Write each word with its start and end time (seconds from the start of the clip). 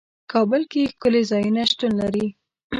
کابل 0.31 0.61
کې 0.71 0.89
ښکلي 0.91 1.21
ځايونه 1.31 1.61
شتون 1.71 1.91
لري. 2.01 2.25